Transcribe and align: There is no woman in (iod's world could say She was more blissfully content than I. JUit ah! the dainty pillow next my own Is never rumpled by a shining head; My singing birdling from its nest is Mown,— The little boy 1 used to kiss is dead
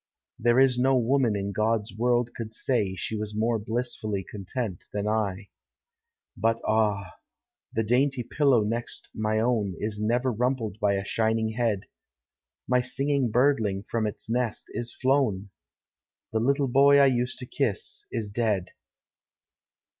There 0.39 0.59
is 0.59 0.79
no 0.79 0.97
woman 0.97 1.35
in 1.35 1.53
(iod's 1.53 1.95
world 1.95 2.31
could 2.33 2.55
say 2.55 2.95
She 2.95 3.15
was 3.15 3.35
more 3.37 3.59
blissfully 3.59 4.23
content 4.23 4.85
than 4.91 5.07
I. 5.07 5.49
JUit 6.43 6.59
ah! 6.67 7.17
the 7.71 7.83
dainty 7.83 8.23
pillow 8.23 8.63
next 8.63 9.09
my 9.13 9.37
own 9.37 9.75
Is 9.77 9.99
never 10.01 10.31
rumpled 10.31 10.79
by 10.79 10.95
a 10.95 11.05
shining 11.05 11.49
head; 11.49 11.81
My 12.67 12.81
singing 12.81 13.29
birdling 13.29 13.83
from 13.83 14.07
its 14.07 14.27
nest 14.27 14.69
is 14.69 14.97
Mown,— 15.05 15.51
The 16.33 16.39
little 16.39 16.67
boy 16.67 16.97
1 16.97 17.13
used 17.13 17.37
to 17.37 17.45
kiss 17.45 18.07
is 18.11 18.31
dead 18.31 18.71